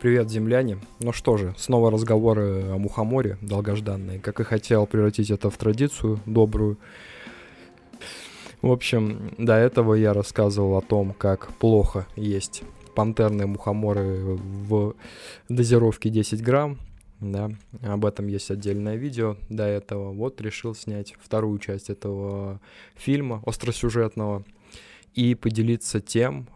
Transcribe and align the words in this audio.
Привет, 0.00 0.30
земляне. 0.30 0.78
Ну 1.00 1.12
что 1.12 1.36
же, 1.36 1.56
снова 1.58 1.90
разговоры 1.90 2.70
о 2.70 2.78
мухоморе 2.78 3.36
долгожданные. 3.40 4.20
Как 4.20 4.38
и 4.38 4.44
хотел 4.44 4.86
превратить 4.86 5.28
это 5.32 5.50
в 5.50 5.58
традицию 5.58 6.20
добрую. 6.24 6.78
В 8.62 8.70
общем, 8.70 9.34
до 9.38 9.54
этого 9.56 9.94
я 9.94 10.12
рассказывал 10.12 10.76
о 10.76 10.82
том, 10.82 11.12
как 11.14 11.52
плохо 11.54 12.06
есть 12.14 12.62
пантерные 12.94 13.46
мухоморы 13.48 14.36
в 14.36 14.94
дозировке 15.48 16.10
10 16.10 16.44
грамм. 16.44 16.78
Да, 17.18 17.50
об 17.82 18.06
этом 18.06 18.28
есть 18.28 18.52
отдельное 18.52 18.94
видео 18.94 19.36
до 19.48 19.64
этого. 19.64 20.12
Вот 20.12 20.40
решил 20.40 20.76
снять 20.76 21.16
вторую 21.20 21.58
часть 21.58 21.90
этого 21.90 22.60
фильма 22.94 23.42
остросюжетного 23.44 24.44
и 25.14 25.34
поделиться 25.34 26.00
тем, 26.00 26.46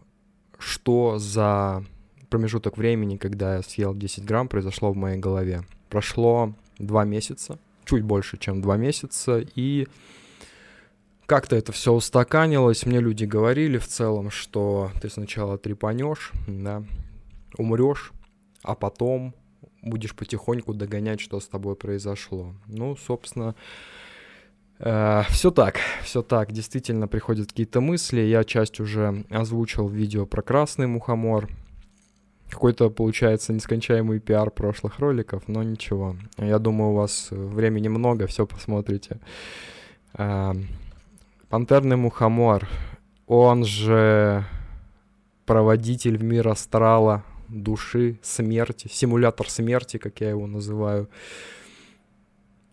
что 0.60 1.18
за 1.18 1.84
промежуток 2.32 2.78
времени, 2.78 3.18
когда 3.18 3.56
я 3.56 3.62
съел 3.62 3.94
10 3.94 4.24
грамм, 4.24 4.48
произошло 4.48 4.90
в 4.90 4.96
моей 4.96 5.18
голове. 5.18 5.64
Прошло 5.90 6.54
два 6.78 7.04
месяца, 7.04 7.58
чуть 7.84 8.04
больше, 8.04 8.38
чем 8.38 8.62
два 8.62 8.78
месяца, 8.78 9.44
и 9.54 9.86
как-то 11.26 11.56
это 11.56 11.72
все 11.72 11.92
устаканилось. 11.92 12.86
Мне 12.86 13.00
люди 13.00 13.26
говорили 13.26 13.76
в 13.76 13.86
целом, 13.86 14.30
что 14.30 14.90
ты 15.02 15.10
сначала 15.10 15.58
трепанешь, 15.58 16.32
да, 16.46 16.82
умрешь, 17.58 18.12
а 18.62 18.74
потом 18.74 19.34
будешь 19.82 20.14
потихоньку 20.14 20.72
догонять, 20.72 21.20
что 21.20 21.38
с 21.38 21.46
тобой 21.46 21.76
произошло. 21.76 22.54
Ну, 22.66 22.96
собственно, 22.96 23.54
э, 24.78 25.22
все 25.28 25.50
так, 25.50 25.80
все 26.02 26.22
так. 26.22 26.50
Действительно 26.50 27.08
приходят 27.08 27.48
какие-то 27.48 27.82
мысли. 27.82 28.22
Я 28.22 28.42
часть 28.44 28.80
уже 28.80 29.26
озвучил 29.28 29.86
в 29.86 29.92
видео 29.92 30.24
про 30.24 30.40
красный 30.40 30.86
мухомор 30.86 31.50
какой-то, 32.52 32.90
получается, 32.90 33.52
нескончаемый 33.52 34.20
пиар 34.20 34.50
прошлых 34.50 34.98
роликов, 34.98 35.44
но 35.48 35.62
ничего. 35.62 36.16
Я 36.36 36.58
думаю, 36.58 36.90
у 36.90 36.96
вас 36.96 37.28
времени 37.30 37.88
много, 37.88 38.26
все 38.26 38.46
посмотрите. 38.46 39.20
А, 40.14 40.54
Пантерный 41.48 41.96
мухомор, 41.96 42.68
он 43.26 43.64
же 43.64 44.44
проводитель 45.46 46.18
в 46.18 46.22
мир 46.22 46.48
астрала, 46.48 47.24
души, 47.48 48.18
смерти, 48.22 48.88
симулятор 48.90 49.48
смерти, 49.48 49.96
как 49.96 50.20
я 50.20 50.30
его 50.30 50.46
называю. 50.46 51.08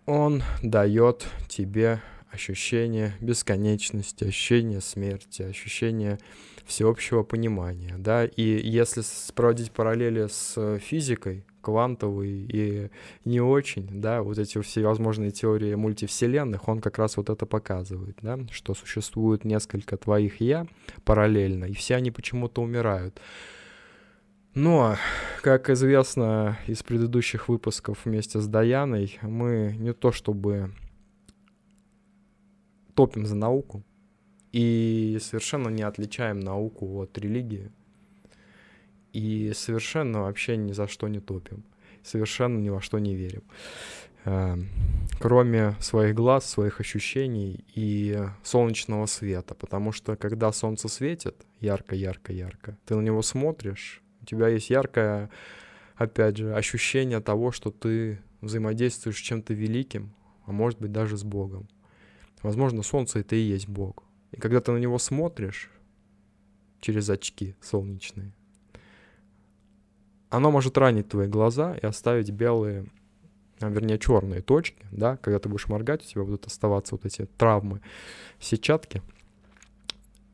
Он 0.05 0.43
дает 0.61 1.27
тебе 1.47 2.01
ощущение 2.31 3.13
бесконечности, 3.19 4.25
ощущение 4.25 4.81
смерти, 4.81 5.41
ощущение 5.41 6.19
всеобщего 6.65 7.23
понимания, 7.23 7.95
да, 7.97 8.25
и 8.25 8.43
если 8.43 9.01
проводить 9.33 9.71
параллели 9.71 10.27
с 10.27 10.77
физикой, 10.79 11.43
квантовой 11.61 12.29
и 12.29 12.89
не 13.25 13.41
очень, 13.41 13.87
да, 14.01 14.21
вот 14.21 14.37
эти 14.37 14.61
все 14.61 14.85
возможные 14.85 15.31
теории 15.31 15.75
мультивселенных, 15.75 16.67
он 16.67 16.79
как 16.79 16.97
раз 16.97 17.17
вот 17.17 17.29
это 17.29 17.45
показывает, 17.45 18.17
да, 18.21 18.39
что 18.51 18.73
существует 18.73 19.43
несколько 19.45 19.97
твоих 19.97 20.41
«я» 20.41 20.67
параллельно, 21.03 21.65
и 21.65 21.73
все 21.73 21.95
они 21.95 22.11
почему-то 22.11 22.61
умирают. 22.61 23.19
Но, 24.55 24.95
как 25.41 25.69
известно 25.69 26.57
из 26.65 26.81
предыдущих 26.81 27.49
выпусков 27.49 28.05
вместе 28.05 28.39
с 28.39 28.47
Даяной, 28.47 29.19
мы 29.21 29.75
не 29.77 29.93
то 29.93 30.11
чтобы 30.11 30.71
топим 32.99 33.25
за 33.25 33.35
науку 33.35 33.81
и 34.51 35.19
совершенно 35.21 35.69
не 35.69 35.83
отличаем 35.83 36.41
науку 36.41 37.01
от 37.01 37.17
религии. 37.17 37.71
И 39.13 39.53
совершенно 39.55 40.23
вообще 40.23 40.57
ни 40.57 40.73
за 40.73 40.85
что 40.89 41.07
не 41.07 41.21
топим. 41.21 41.63
Совершенно 42.03 42.57
ни 42.57 42.67
во 42.67 42.81
что 42.81 42.99
не 42.99 43.15
верим. 43.15 43.43
Эм, 44.25 44.67
кроме 45.17 45.77
своих 45.79 46.13
глаз, 46.13 46.43
своих 46.45 46.81
ощущений 46.81 47.63
и 47.73 48.21
солнечного 48.43 49.05
света. 49.05 49.55
Потому 49.55 49.93
что 49.93 50.17
когда 50.17 50.51
солнце 50.51 50.89
светит 50.89 51.47
ярко, 51.61 51.95
ярко, 51.95 52.33
ярко, 52.33 52.77
ты 52.85 52.95
на 52.95 53.01
него 53.01 53.21
смотришь, 53.21 54.01
у 54.21 54.25
тебя 54.25 54.49
есть 54.49 54.69
яркое, 54.69 55.29
опять 55.95 56.35
же, 56.35 56.53
ощущение 56.53 57.21
того, 57.21 57.53
что 57.53 57.71
ты 57.71 58.19
взаимодействуешь 58.41 59.19
с 59.19 59.21
чем-то 59.21 59.53
великим, 59.53 60.13
а 60.45 60.51
может 60.51 60.79
быть 60.79 60.91
даже 60.91 61.15
с 61.15 61.23
Богом. 61.23 61.69
Возможно, 62.41 62.83
солнце 62.83 63.19
это 63.19 63.35
и 63.35 63.39
есть 63.39 63.67
Бог. 63.67 64.03
И 64.31 64.39
когда 64.39 64.61
ты 64.61 64.71
на 64.71 64.77
него 64.77 64.97
смотришь 64.99 65.69
через 66.79 67.09
очки 67.09 67.55
солнечные, 67.61 68.31
оно 70.29 70.51
может 70.51 70.77
ранить 70.77 71.09
твои 71.09 71.27
глаза 71.27 71.75
и 71.75 71.85
оставить 71.85 72.29
белые, 72.31 72.85
а, 73.59 73.69
вернее, 73.69 73.97
черные 73.97 74.41
точки, 74.41 74.85
да, 74.91 75.17
когда 75.17 75.39
ты 75.39 75.49
будешь 75.49 75.67
моргать, 75.67 76.05
у 76.05 76.07
тебя 76.07 76.23
будут 76.23 76.45
оставаться 76.45 76.95
вот 76.95 77.05
эти 77.05 77.25
травмы, 77.37 77.81
сетчатки, 78.39 79.01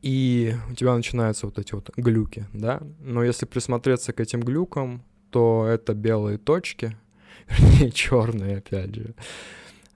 и 0.02 0.54
у 0.70 0.74
тебя 0.74 0.94
начинаются 0.94 1.46
вот 1.46 1.58
эти 1.58 1.74
вот 1.74 1.90
глюки, 1.96 2.46
да, 2.52 2.82
но 3.00 3.24
если 3.24 3.46
присмотреться 3.46 4.12
к 4.12 4.20
этим 4.20 4.40
глюкам, 4.40 5.02
то 5.30 5.66
это 5.66 5.94
белые 5.94 6.38
точки, 6.38 6.96
вернее, 7.48 7.90
черные, 7.90 8.58
опять 8.58 8.94
же. 8.94 9.14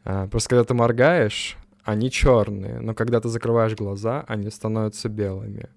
А, 0.05 0.27
просто 0.29 0.49
когда 0.49 0.65
ты 0.65 0.75
моргаешь, 0.75 1.57
они 1.91 2.09
черные, 2.09 2.79
но 2.81 2.95
когда 2.95 3.21
ты 3.21 3.29
закрываешь 3.29 3.75
глаза, 3.75 4.25
они 4.29 4.49
становятся 4.51 5.09
белыми. 5.09 5.69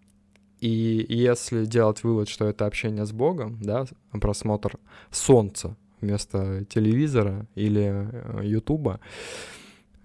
И 0.59 1.06
если 1.09 1.66
делать 1.66 2.03
вывод, 2.03 2.29
что 2.29 2.46
это 2.46 2.68
общение 2.68 3.06
с 3.06 3.12
Богом, 3.12 3.57
да, 3.59 3.85
просмотр 4.12 4.78
солнца 5.09 5.75
вместо 6.02 6.66
телевизора 6.66 7.47
или 7.56 8.09
э, 8.12 8.41
Ютуба, 8.44 9.00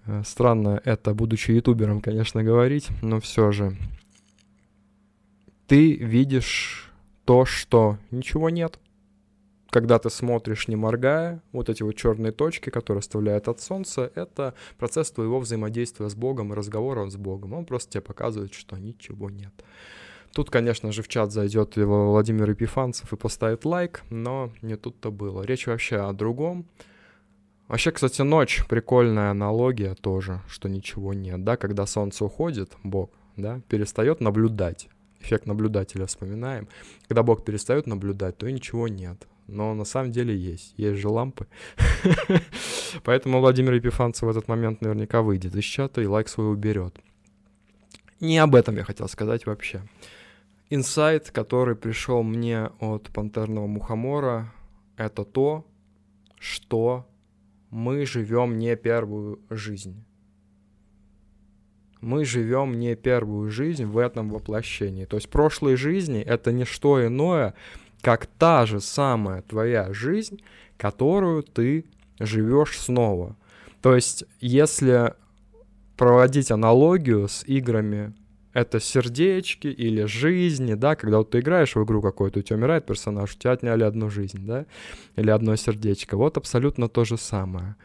э, 0.07 0.23
странно 0.25 0.81
это, 0.83 1.13
будучи 1.13 1.51
ютубером, 1.51 2.01
конечно, 2.01 2.43
говорить, 2.43 2.89
но 3.03 3.19
все 3.19 3.51
же, 3.51 3.77
ты 5.67 5.93
видишь 5.93 6.91
то, 7.23 7.45
что 7.45 7.99
ничего 8.09 8.49
нет, 8.49 8.79
когда 9.69 9.99
ты 9.99 10.09
смотришь, 10.09 10.67
не 10.67 10.75
моргая, 10.75 11.41
вот 11.51 11.69
эти 11.69 11.83
вот 11.83 11.95
черные 11.95 12.31
точки, 12.31 12.69
которые 12.69 12.99
оставляют 12.99 13.47
от 13.47 13.61
солнца, 13.61 14.11
это 14.15 14.55
процесс 14.77 15.11
твоего 15.11 15.39
взаимодействия 15.39 16.09
с 16.09 16.15
Богом 16.15 16.53
и 16.53 16.55
разговора 16.55 17.07
с 17.09 17.15
Богом. 17.15 17.53
Он 17.53 17.65
просто 17.65 17.93
тебе 17.93 18.01
показывает, 18.01 18.53
что 18.53 18.77
ничего 18.77 19.29
нет. 19.29 19.53
Тут, 20.33 20.49
конечно 20.49 20.91
же, 20.91 21.01
в 21.01 21.07
чат 21.07 21.31
зайдет 21.31 21.77
его 21.77 22.11
Владимир 22.11 22.49
Епифанцев 22.49 23.11
и 23.13 23.17
поставит 23.17 23.65
лайк, 23.65 24.03
но 24.09 24.51
не 24.61 24.75
тут-то 24.75 25.11
было. 25.11 25.43
Речь 25.43 25.67
вообще 25.67 25.97
о 25.97 26.13
другом. 26.13 26.65
Вообще, 27.67 27.91
кстати, 27.91 28.21
ночь 28.23 28.65
прикольная 28.67 29.31
аналогия 29.31 29.93
тоже, 29.95 30.41
что 30.47 30.69
ничего 30.69 31.13
нет, 31.13 31.43
да, 31.43 31.57
когда 31.57 31.85
солнце 31.85 32.25
уходит, 32.25 32.71
Бог, 32.83 33.11
да, 33.37 33.61
перестает 33.69 34.21
наблюдать. 34.21 34.89
Эффект 35.19 35.45
наблюдателя 35.45 36.05
вспоминаем. 36.05 36.67
Когда 37.07 37.21
Бог 37.21 37.43
перестает 37.43 37.85
наблюдать, 37.85 38.37
то 38.37 38.47
и 38.47 38.53
ничего 38.53 38.87
нет 38.87 39.27
но 39.49 39.73
на 39.73 39.85
самом 39.85 40.11
деле 40.11 40.35
есть. 40.35 40.73
Есть 40.77 40.99
же 40.99 41.09
лампы. 41.09 41.47
Поэтому 43.03 43.39
Владимир 43.39 43.73
Епифанцев 43.73 44.23
в 44.23 44.29
этот 44.29 44.47
момент 44.47 44.81
наверняка 44.81 45.21
выйдет 45.21 45.55
из 45.55 45.63
чата 45.63 46.01
и 46.01 46.05
лайк 46.05 46.27
свой 46.27 46.51
уберет. 46.51 46.97
Не 48.19 48.37
об 48.37 48.55
этом 48.55 48.75
я 48.75 48.83
хотел 48.83 49.07
сказать 49.07 49.45
вообще. 49.45 49.81
Инсайт, 50.69 51.31
который 51.31 51.75
пришел 51.75 52.21
мне 52.21 52.69
от 52.79 53.09
пантерного 53.09 53.65
мухомора, 53.65 54.53
это 54.97 55.23
то, 55.23 55.65
что 56.37 57.07
мы 57.69 58.05
живем 58.05 58.57
не 58.57 58.75
первую 58.75 59.39
жизнь. 59.49 60.03
Мы 62.01 62.23
живем 62.23 62.79
не 62.79 62.95
первую 62.95 63.49
жизнь 63.49 63.85
в 63.85 63.97
этом 63.97 64.29
воплощении. 64.29 65.05
То 65.05 65.17
есть 65.17 65.29
прошлые 65.29 65.75
жизни 65.75 66.21
это 66.21 66.51
не 66.51 66.65
что 66.65 67.05
иное, 67.05 67.55
как 68.01 68.25
та 68.25 68.65
же 68.65 68.79
самая 68.79 69.41
твоя 69.41 69.93
жизнь, 69.93 70.41
которую 70.77 71.43
ты 71.43 71.85
живешь 72.19 72.79
снова. 72.79 73.35
То 73.81 73.95
есть, 73.95 74.25
если 74.39 75.13
проводить 75.97 76.51
аналогию 76.51 77.27
с 77.27 77.43
играми, 77.45 78.13
это 78.53 78.79
сердечки 78.79 79.67
или 79.67 80.05
жизни, 80.05 80.73
да, 80.73 80.95
когда 80.95 81.17
вот 81.19 81.31
ты 81.31 81.39
играешь 81.39 81.75
в 81.75 81.83
игру 81.83 82.01
какую-то, 82.01 82.39
у 82.39 82.41
тебя 82.41 82.57
умирает 82.57 82.85
персонаж, 82.85 83.35
у 83.35 83.39
тебя 83.39 83.51
отняли 83.51 83.83
одну 83.83 84.09
жизнь, 84.09 84.45
да, 84.45 84.65
или 85.15 85.29
одно 85.29 85.55
сердечко. 85.55 86.17
Вот 86.17 86.37
абсолютно 86.37 86.89
то 86.89 87.05
же 87.05 87.17
самое. 87.17 87.75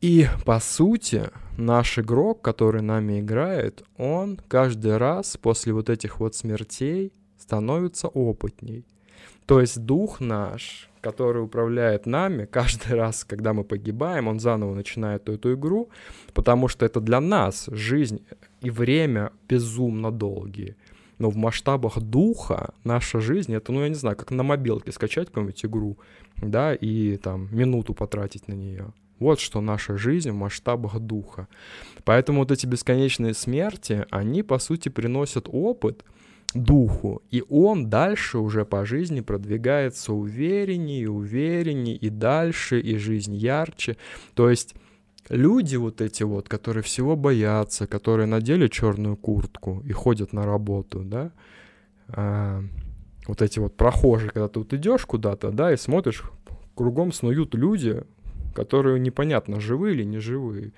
И, 0.00 0.28
по 0.44 0.60
сути, 0.60 1.30
наш 1.56 1.98
игрок, 1.98 2.40
который 2.40 2.82
нами 2.82 3.20
играет, 3.20 3.82
он 3.96 4.38
каждый 4.48 4.96
раз 4.96 5.36
после 5.36 5.72
вот 5.72 5.90
этих 5.90 6.20
вот 6.20 6.36
смертей 6.36 7.12
становится 7.36 8.06
опытней. 8.06 8.86
То 9.46 9.60
есть 9.60 9.84
дух 9.84 10.20
наш, 10.20 10.90
который 11.00 11.42
управляет 11.42 12.06
нами, 12.06 12.44
каждый 12.50 12.96
раз, 12.96 13.24
когда 13.24 13.52
мы 13.52 13.64
погибаем, 13.64 14.28
он 14.28 14.40
заново 14.40 14.74
начинает 14.74 15.28
эту 15.28 15.54
игру, 15.54 15.88
потому 16.34 16.68
что 16.68 16.84
это 16.84 17.00
для 17.00 17.20
нас 17.20 17.68
жизнь 17.72 18.20
и 18.60 18.70
время 18.70 19.30
безумно 19.48 20.10
долгие. 20.10 20.76
но 21.18 21.30
в 21.30 21.36
масштабах 21.36 21.98
духа 22.00 22.74
наша 22.84 23.20
жизнь, 23.20 23.54
это, 23.54 23.72
ну, 23.72 23.82
я 23.82 23.88
не 23.88 23.94
знаю, 23.94 24.16
как 24.16 24.30
на 24.30 24.42
мобилке 24.42 24.92
скачать 24.92 25.28
какую-нибудь 25.28 25.64
игру, 25.64 25.98
да, 26.36 26.74
и 26.74 27.16
там 27.16 27.48
минуту 27.50 27.94
потратить 27.94 28.48
на 28.48 28.54
нее. 28.54 28.92
Вот 29.18 29.40
что 29.40 29.60
наша 29.60 29.96
жизнь 29.96 30.30
в 30.30 30.34
масштабах 30.34 31.00
духа. 31.00 31.48
Поэтому 32.04 32.40
вот 32.40 32.52
эти 32.52 32.66
бесконечные 32.66 33.34
смерти, 33.34 34.06
они, 34.10 34.44
по 34.44 34.58
сути, 34.60 34.90
приносят 34.90 35.48
опыт 35.50 36.04
духу, 36.54 37.22
и 37.30 37.44
он 37.48 37.90
дальше 37.90 38.38
уже 38.38 38.64
по 38.64 38.84
жизни 38.84 39.20
продвигается 39.20 40.12
увереннее, 40.12 41.10
увереннее, 41.10 41.96
и 41.96 42.08
дальше, 42.08 42.80
и 42.80 42.96
жизнь 42.96 43.34
ярче. 43.34 43.96
То 44.34 44.48
есть 44.48 44.74
люди 45.28 45.76
вот 45.76 46.00
эти 46.00 46.22
вот, 46.22 46.48
которые 46.48 46.82
всего 46.82 47.16
боятся, 47.16 47.86
которые 47.86 48.26
надели 48.26 48.68
черную 48.68 49.16
куртку 49.16 49.82
и 49.84 49.92
ходят 49.92 50.32
на 50.32 50.46
работу, 50.46 51.02
да, 51.04 51.32
а, 52.08 52.62
вот 53.26 53.42
эти 53.42 53.58
вот 53.58 53.76
прохожие, 53.76 54.30
когда 54.30 54.48
ты 54.48 54.58
вот 54.58 54.72
идешь 54.72 55.04
куда-то, 55.04 55.50
да, 55.50 55.72
и 55.72 55.76
смотришь, 55.76 56.22
кругом 56.74 57.12
снуют 57.12 57.54
люди, 57.54 58.02
которые 58.54 58.98
непонятно, 58.98 59.60
живые 59.60 59.94
или 59.94 60.04
не 60.04 60.18
живые. 60.18 60.72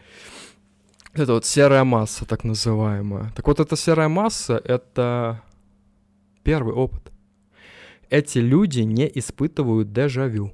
Это 1.13 1.35
вот 1.35 1.45
серая 1.45 1.85
масса, 1.85 2.25
так 2.25 2.45
называемая. 2.45 3.33
Так 3.35 3.47
вот, 3.47 3.59
эта 3.59 3.77
серая 3.77 4.09
масса— 4.09 4.61
это 4.65 5.43
первый 6.43 6.75
опыт. 6.75 7.13
Эти 8.09 8.39
люди 8.39 8.81
не 8.81 9.11
испытывают 9.15 9.93
дежавю. 9.93 10.53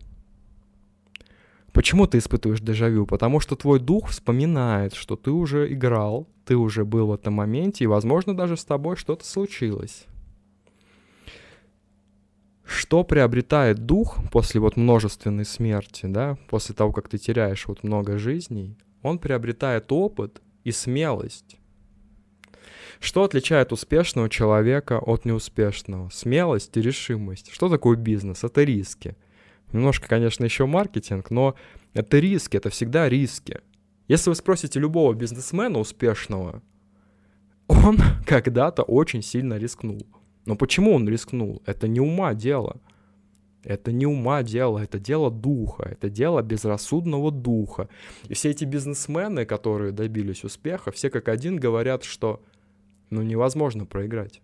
Почему 1.73 2.07
ты 2.07 2.19
испытываешь 2.19 2.61
дежавю? 2.61 3.07
Потому 3.07 3.41
что 3.41 3.55
твой 3.55 3.81
дух 3.81 4.09
вспоминает, 4.09 4.95
что 4.95 5.17
ты 5.17 5.31
уже 5.31 5.71
играл, 5.73 6.27
ты 6.47 6.57
уже 6.57 6.85
был 6.85 7.09
в 7.09 7.13
этом 7.13 7.35
моменте, 7.35 7.85
и, 7.85 7.87
возможно, 7.87 8.35
даже 8.35 8.57
с 8.57 8.65
тобой 8.65 8.97
что-то 8.97 9.27
случилось. 9.27 10.07
Что 12.65 13.05
приобретает 13.05 13.85
дух 13.85 14.19
после 14.33 14.61
вот 14.61 14.77
множественной 14.77 15.45
смерти, 15.45 16.07
да, 16.07 16.39
после 16.49 16.75
того, 16.75 16.93
как 16.93 17.09
ты 17.09 17.19
теряешь 17.19 17.67
вот 17.67 17.83
много 17.83 18.17
жизней, 18.17 18.77
он 19.03 19.19
приобретает 19.19 19.93
опыт 19.93 20.41
и 20.65 20.73
смелость. 20.73 21.59
Что 23.01 23.25
отличает 23.25 23.73
успешного 23.73 24.29
человека 24.29 24.99
от 24.99 25.25
неуспешного? 25.25 26.09
Смелость 26.11 26.77
и 26.77 26.83
решимость. 26.83 27.51
Что 27.53 27.69
такое 27.69 27.97
бизнес? 27.97 28.45
Это 28.45 28.63
риски. 28.63 29.17
Немножко, 29.73 30.09
конечно, 30.09 30.45
еще 30.45 30.67
маркетинг, 30.67 31.31
но 31.31 31.55
это 31.93 32.19
риски, 32.19 32.57
это 32.57 32.71
всегда 32.71 33.09
риски. 33.09 33.61
Если 34.09 34.31
вы 34.31 34.37
спросите 34.37 34.79
любого 34.79 35.13
бизнесмена 35.15 35.79
успешного, 35.79 36.63
он 37.69 37.99
когда-то 38.27 38.83
очень 38.83 39.23
сильно 39.23 39.59
рискнул. 39.59 40.07
Но 40.45 40.55
почему 40.57 40.95
он 40.95 41.09
рискнул? 41.09 41.63
Это 41.67 41.89
не 41.89 42.01
ума 42.01 42.35
дело. 42.35 42.81
Это 43.65 43.91
не 43.91 44.07
ума 44.07 44.45
дело, 44.45 44.79
это 44.79 45.01
дело 45.01 45.29
духа, 45.29 45.89
это 45.91 46.09
дело 46.09 46.41
безрассудного 46.41 47.33
духа. 47.33 47.89
И 48.29 48.35
все 48.35 48.51
эти 48.51 48.65
бизнесмены, 48.65 49.45
которые 49.45 49.91
добились 49.91 50.45
успеха, 50.45 50.93
все 50.93 51.11
как 51.11 51.27
один 51.27 51.57
говорят, 51.57 52.05
что 52.05 52.41
ну 53.11 53.23
невозможно 53.23 53.87
проиграть. 53.87 54.41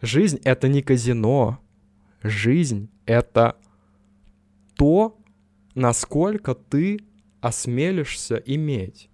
Жизнь— 0.00 0.40
это 0.44 0.68
не 0.68 0.82
казино. 0.82 1.58
Жизнь— 2.22 2.88
это 3.06 3.56
то, 4.76 5.16
насколько 5.74 6.54
ты 6.54 7.00
осмелишься 7.40 8.36
иметь. 8.36 9.08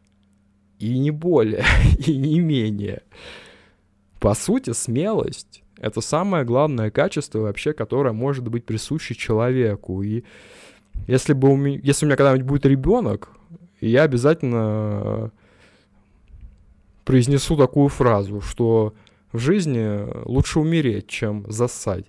И 0.78 0.98
не 0.98 1.10
более, 1.10 1.64
и 2.06 2.16
не 2.16 2.40
менее. 2.40 3.02
По 4.20 4.34
сути, 4.34 4.72
смелость— 4.72 5.62
это 5.76 6.00
самое 6.00 6.44
главное 6.44 6.90
качество 6.90 7.40
вообще, 7.40 7.72
которое 7.72 8.12
может 8.12 8.48
быть 8.48 8.64
присуще 8.64 9.14
человеку. 9.14 10.02
И 10.02 10.24
если, 11.06 11.32
бы 11.34 11.48
у 11.50 11.56
меня, 11.56 11.80
если 11.82 12.04
у 12.04 12.08
меня 12.08 12.16
когда-нибудь 12.16 12.46
будет 12.46 12.66
ребенок, 12.66 13.30
я 13.80 14.02
обязательно 14.02 15.32
произнесу 17.08 17.56
такую 17.56 17.88
фразу, 17.88 18.42
что 18.42 18.92
в 19.32 19.38
жизни 19.38 20.06
лучше 20.26 20.60
умереть, 20.60 21.06
чем 21.08 21.50
зассать. 21.50 22.04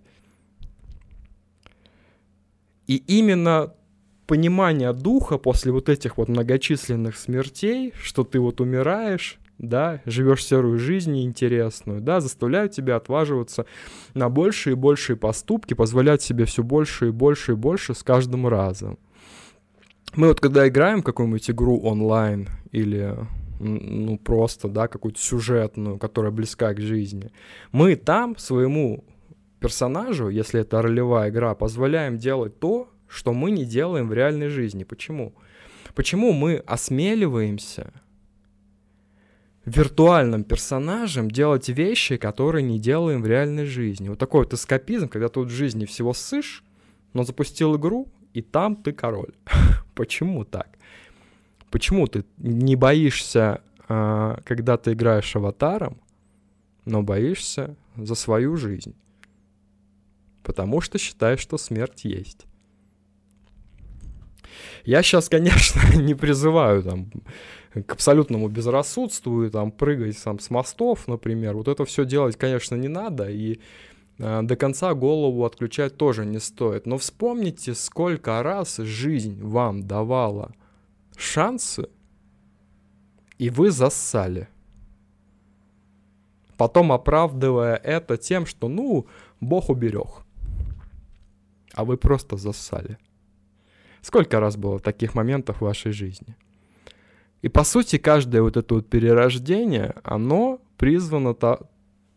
И 2.86 2.98
именно 3.07 3.74
понимание 4.28 4.92
духа 4.92 5.38
после 5.38 5.72
вот 5.72 5.88
этих 5.88 6.18
вот 6.18 6.28
многочисленных 6.28 7.16
смертей, 7.16 7.94
что 7.98 8.25
ты 8.25 8.42
вот 8.42 8.60
умираешь, 8.60 9.40
да, 9.57 10.01
живешь 10.04 10.46
серую 10.46 10.78
жизнь 10.78 11.13
неинтересную, 11.13 12.01
да, 12.01 12.19
заставляют 12.19 12.74
тебя 12.74 12.98
отваживаться 12.98 13.66
на 14.16 14.28
большие 14.28 14.74
и 14.74 14.75
большие 14.75 15.16
поступки, 15.16 15.75
позволять 15.75 16.22
себе 16.22 16.44
все 16.44 16.62
больше 16.62 17.07
и 17.07 17.12
больше 17.12 17.54
и 17.54 17.56
больше 17.56 17.94
с 17.94 18.04
каждым 18.04 18.50
разом. 18.50 19.00
Мы 20.13 20.28
вот 20.28 20.42
когда 20.42 20.68
играем 20.68 21.04
какую-нибудь 21.04 21.50
игру 21.51 21.80
онлайн 21.80 22.50
или 22.74 23.16
ну 23.60 24.18
просто, 24.18 24.68
да, 24.68 24.88
какую-то 24.88 25.20
сюжетную, 25.20 25.98
которая 25.98 26.32
близка 26.32 26.74
к 26.74 26.80
жизни, 26.80 27.32
мы 27.72 27.96
там 27.96 28.38
своему 28.38 29.04
персонажу, 29.60 30.30
если 30.30 30.62
это 30.62 30.82
ролевая 30.82 31.30
игра, 31.30 31.54
позволяем 31.56 32.18
делать 32.18 32.60
то, 32.60 32.90
что 33.08 33.34
мы 33.34 33.52
не 33.52 33.66
делаем 33.66 34.08
в 34.08 34.14
реальной 34.14 34.50
жизни. 34.50 34.84
Почему? 34.84 35.34
Почему 35.96 36.32
мы 36.32 36.58
осмеливаемся 36.58 37.92
виртуальным 39.66 40.44
персонажем 40.44 41.30
делать 41.30 41.70
вещи, 41.70 42.18
которые 42.18 42.64
не 42.64 42.80
делаем 42.80 43.22
в 43.22 43.28
реальной 43.28 43.66
жизни? 43.66 44.10
Вот 44.10 44.20
такой 44.20 44.44
вот 44.44 44.54
эскапизм, 44.54 45.10
когда 45.10 45.30
вот 45.34 45.48
в 45.48 45.52
жизни 45.52 45.86
всего 45.86 46.14
сышь, 46.14 46.64
но 47.14 47.24
запустил 47.24 47.76
игру, 47.76 48.08
и 48.34 48.42
там 48.42 48.76
ты 48.76 48.94
король. 48.94 49.34
Почему 49.96 50.46
так? 50.46 50.70
Почему 51.71 52.07
ты 52.07 52.25
не 52.38 52.75
боишься, 52.75 53.62
а, 53.88 54.39
когда 54.45 54.77
ты 54.77 54.94
играешь 54.94 55.36
аватаром, 55.36 56.00
но 56.86 57.04
боишься 57.04 57.75
за 57.95 58.16
свою 58.16 58.57
жизнь? 58.57 58.95
потому 60.50 60.81
что 60.81 60.98
считаю, 60.98 61.38
что 61.38 61.60
смерть 61.60 62.06
есть. 62.06 62.48
Я 64.83 65.03
сейчас, 65.03 65.29
конечно, 65.29 65.79
не 65.96 66.15
призываю 66.15 66.82
там 66.82 67.12
к 67.86 67.94
абсолютному 67.94 68.48
безрассудству 68.48 69.44
и 69.44 69.51
там 69.51 69.72
прыгать 69.72 70.20
там 70.24 70.39
с 70.39 70.50
мостов, 70.50 71.08
например. 71.08 71.55
Вот 71.55 71.67
это 71.67 71.86
все 71.86 72.03
делать, 72.03 72.36
конечно, 72.36 72.74
не 72.74 72.88
надо 72.88 73.29
и 73.29 73.60
э, 74.17 74.41
до 74.41 74.55
конца 74.55 74.96
голову 74.96 75.46
отключать 75.46 75.98
тоже 75.98 76.25
не 76.25 76.39
стоит. 76.39 76.88
Но 76.88 76.98
вспомните, 76.98 77.75
сколько 77.75 78.41
раз 78.41 78.77
жизнь 78.77 79.39
вам 79.44 79.86
давала 79.86 80.55
шансы, 81.20 81.90
и 83.38 83.50
вы 83.50 83.72
зассали. 83.72 84.48
Потом 86.58 86.92
оправдывая 86.92 87.76
это 87.76 88.18
тем, 88.18 88.46
что, 88.46 88.68
ну, 88.68 89.08
Бог 89.40 89.70
уберег 89.70 90.26
а 91.80 91.86
вы 91.86 91.98
просто 91.98 92.38
зассали. 92.38 92.98
Сколько 94.02 94.40
раз 94.40 94.58
было 94.58 94.80
таких 94.80 95.16
моментов 95.16 95.58
в 95.58 95.66
вашей 95.66 95.94
жизни? 95.94 96.36
И 97.42 97.48
по 97.48 97.64
сути, 97.64 97.98
каждое 97.98 98.42
вот 98.42 98.58
это 98.58 98.76
вот 98.76 98.90
перерождение, 98.90 99.96
оно 100.04 100.60
призвано 100.78 101.34
то, 101.34 101.70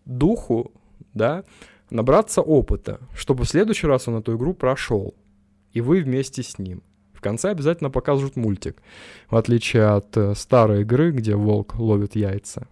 духу, 0.05 0.73
да, 1.15 1.45
набраться 1.91 2.41
опыта, 2.41 2.99
чтобы 3.15 3.45
в 3.45 3.49
следующий 3.49 3.87
раз 3.87 4.09
он 4.09 4.17
эту 4.17 4.37
игру 4.37 4.53
прошел, 4.53 5.15
и 5.73 5.81
вы 5.81 6.03
вместе 6.03 6.43
с 6.43 6.59
ним. 6.59 6.83
Конце 7.23 7.50
обязательно 7.50 7.88
покажут 7.88 8.37
мультик, 8.37 8.83
в 9.31 9.37
отличие 9.37 9.87
от 9.87 10.17
э, 10.17 10.35
старой 10.35 10.83
игры, 10.83 11.12
где 11.12 11.37
волк 11.37 11.76
ловит 11.76 12.17
яйца. 12.17 12.67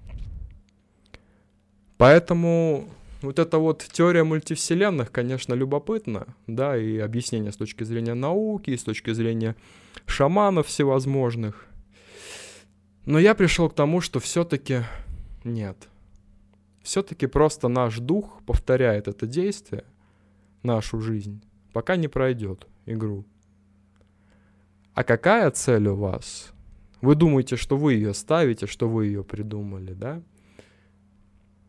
Поэтому 1.97 2.89
вот 3.23 3.39
эта 3.39 3.59
вот 3.59 3.87
теория 3.93 4.25
мультивселенных, 4.25 5.13
конечно, 5.13 5.55
любопытна, 5.55 6.27
да, 6.47 6.77
и 6.77 6.99
объяснение 6.99 7.53
с 7.53 7.57
точки 7.57 7.85
зрения 7.85 8.15
науки, 8.15 8.71
и 8.71 8.77
с 8.77 8.83
точки 8.83 9.13
зрения 9.13 9.55
шаманов 10.07 10.67
всевозможных. 10.67 11.67
Но 13.07 13.19
я 13.19 13.35
пришел 13.35 13.71
к 13.71 13.75
тому, 13.75 14.01
что 14.01 14.19
все-таки 14.19 14.83
нет. 15.45 15.77
Все-таки 16.83 17.27
просто 17.27 17.69
наш 17.69 17.99
дух 17.99 18.43
повторяет 18.47 19.07
это 19.07 19.27
действие, 19.27 19.85
нашу 20.63 21.01
жизнь, 21.01 21.43
пока 21.73 21.97
не 21.97 22.09
пройдет 22.09 22.67
игру. 22.87 23.25
А 25.01 25.03
какая 25.03 25.51
цель 25.51 25.89
у 25.89 25.97
вас? 25.97 26.53
Вы 27.01 27.15
думаете, 27.15 27.57
что 27.57 27.79
вы 27.79 27.95
ее 27.95 28.13
ставите, 28.13 28.67
что 28.67 28.87
вы 28.87 29.07
ее 29.07 29.25
придумали, 29.25 29.95
да? 29.95 30.21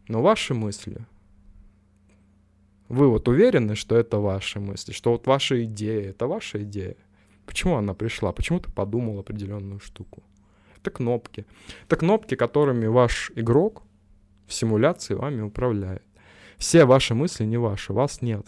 Но 0.10 0.22
ваши 0.22 0.54
мысли 0.54 0.98
вы 2.90 3.08
вот 3.08 3.30
уверены, 3.30 3.76
что 3.76 3.96
это 3.96 4.18
ваши 4.18 4.60
мысли, 4.60 4.92
что 4.92 5.12
вот 5.12 5.28
ваша 5.28 5.64
идея, 5.64 6.10
это 6.10 6.28
ваша 6.28 6.62
идея? 6.64 6.98
Почему 7.46 7.78
она 7.78 7.94
пришла? 7.94 8.34
Почему 8.34 8.60
ты 8.60 8.70
подумал 8.70 9.20
определенную 9.20 9.80
штуку? 9.80 10.24
Это 10.76 10.92
кнопки. 10.92 11.46
Это 11.86 11.96
кнопки, 11.96 12.36
которыми 12.36 12.88
ваш 12.88 13.32
игрок 13.36 13.84
в 14.46 14.52
симуляции 14.52 15.14
вами 15.14 15.40
управляет. 15.40 16.04
Все 16.58 16.84
ваши 16.84 17.16
мысли 17.16 17.46
не 17.46 17.56
ваши, 17.56 17.94
вас 17.94 18.22
нет. 18.22 18.46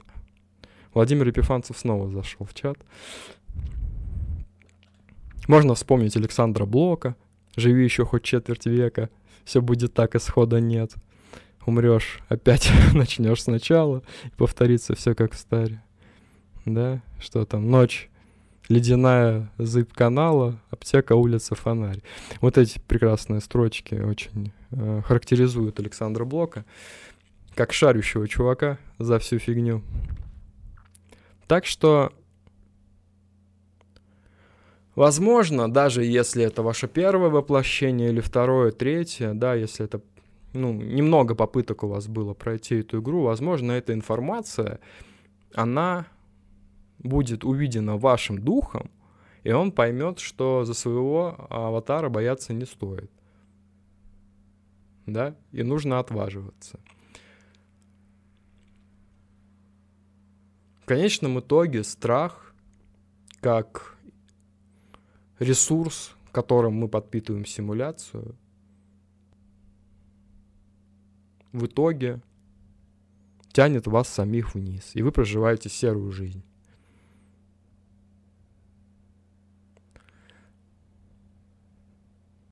Владимир 0.94 1.30
Епифанцев 1.30 1.78
снова 1.78 2.10
зашел 2.10 2.46
в 2.46 2.54
чат. 2.54 2.78
Можно 5.48 5.76
вспомнить 5.76 6.16
Александра 6.16 6.66
Блока. 6.66 7.16
Живи 7.56 7.84
еще 7.84 8.06
хоть 8.06 8.24
четверть 8.24 8.66
века, 8.66 9.10
все 9.46 9.62
будет 9.62 9.94
так, 9.94 10.16
исхода 10.16 10.60
нет. 10.60 10.94
Умрешь, 11.66 12.20
опять 12.28 12.72
начнешь 12.94 13.44
сначала, 13.44 14.04
и 14.26 14.30
повторится 14.38 14.96
все 14.96 15.16
как 15.16 15.34
в 15.34 15.38
старе. 15.38 15.82
Да, 16.66 17.02
что 17.20 17.46
там, 17.46 17.70
ночь, 17.70 18.10
ледяная 18.70 19.52
зыб 19.58 19.94
канала, 19.94 20.60
аптека, 20.70 21.16
улица, 21.16 21.56
фонарь. 21.56 22.02
Вот 22.42 22.58
эти 22.58 22.80
прекрасные 22.80 23.42
строчки 23.42 23.96
очень 23.96 24.52
э, 24.72 25.02
характеризуют 25.06 25.80
Александра 25.80 26.26
Блока 26.26 26.66
как 27.56 27.72
шарющего 27.72 28.28
чувака 28.28 28.80
за 28.98 29.20
всю 29.20 29.38
фигню. 29.38 29.84
Так 31.48 31.66
что 31.66 32.14
Возможно, 34.96 35.72
даже 35.72 36.04
если 36.04 36.44
это 36.44 36.62
ваше 36.62 36.88
первое 36.88 37.30
воплощение 37.30 38.10
или 38.10 38.22
второе, 38.22 38.72
третье, 38.72 39.34
да, 39.34 39.56
если 39.56 39.86
это 39.86 40.02
ну, 40.54 40.72
немного 40.72 41.34
попыток 41.34 41.84
у 41.84 41.88
вас 41.88 42.08
было 42.08 42.34
пройти 42.36 42.76
эту 42.76 43.02
игру, 43.02 43.24
возможно, 43.24 43.72
эта 43.72 43.94
информация, 43.94 44.80
она 45.56 46.06
будет 47.00 47.44
увидена 47.44 47.98
вашим 47.98 48.38
духом, 48.38 48.92
и 49.44 49.52
он 49.52 49.72
поймет, 49.72 50.20
что 50.20 50.64
за 50.64 50.76
своего 50.76 51.48
аватара 51.50 52.10
бояться 52.10 52.54
не 52.54 52.66
стоит. 52.66 53.12
Да? 55.08 55.36
И 55.52 55.64
нужно 55.64 56.00
отваживаться. 56.00 56.80
В 60.82 60.86
конечном 60.86 61.40
итоге 61.40 61.84
страх, 61.84 62.54
как 63.42 63.93
ресурс, 65.40 66.14
которым 66.32 66.74
мы 66.74 66.88
подпитываем 66.88 67.46
симуляцию, 67.46 68.36
в 71.52 71.68
итоге 71.68 72.22
тянет 73.52 73.88
вас 73.88 74.10
самих 74.10 74.56
вниз, 74.56 74.92
и 74.96 75.04
вы 75.04 75.12
проживаете 75.12 75.70
серую 75.70 76.12
жизнь. 76.12 76.44